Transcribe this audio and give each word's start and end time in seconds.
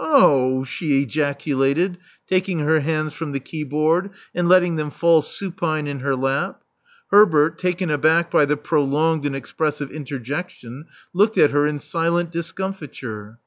0— 0.00 0.62
h! 0.62 0.68
she 0.68 1.02
ejaculated, 1.02 1.98
taking 2.26 2.58
her 2.58 2.80
hands 2.80 3.12
from 3.12 3.30
the 3.30 3.38
keyboard, 3.38 4.10
and 4.34 4.48
letting 4.48 4.74
them 4.74 4.90
fall 4.90 5.22
supine 5.22 5.86
in 5.86 6.00
her 6.00 6.16
lap. 6.16 6.62
Herbert, 7.12 7.58
taken 7.60 7.88
aback 7.88 8.28
by 8.28 8.44
the 8.44 8.56
prolonged 8.56 9.24
and 9.24 9.36
expressive 9.36 9.92
interjection, 9.92 10.86
looked 11.12 11.38
at 11.38 11.52
her 11.52 11.64
in 11.64 11.78
silent 11.78 12.32
discomfiture. 12.32 13.38